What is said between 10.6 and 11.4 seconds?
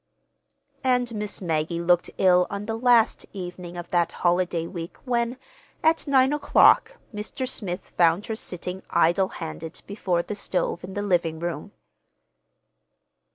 in the living